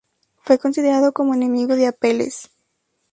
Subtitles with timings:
[0.41, 2.49] Fue considerado como enemigo de Apeles.